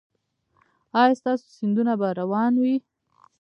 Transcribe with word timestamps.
ایا 0.99 1.17
ستاسو 1.19 1.45
سیندونه 1.57 1.93
به 1.99 2.07
روان 2.19 2.53
وي؟ 2.61 2.75